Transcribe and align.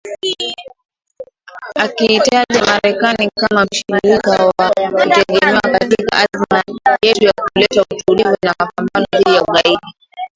Akiitaja 1.77 2.61
Marekani 2.65 3.29
kama 3.39 3.65
mshirika 3.65 4.45
wa 4.57 4.71
kutegemewa 4.71 5.61
katika 5.61 6.17
azma 6.17 6.63
yetu 7.05 7.23
ya 7.25 7.31
kuleta 7.41 7.81
utulivu 7.81 8.35
na 8.45 8.55
mapambano 8.59 9.05
dhidi 9.17 9.35
ya 9.35 9.43
ugaidi. 9.43 9.87